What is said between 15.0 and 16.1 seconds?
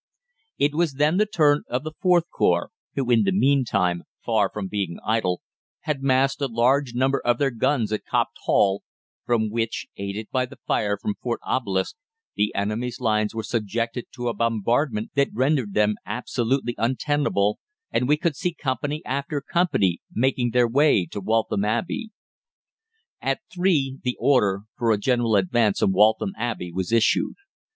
that rendered them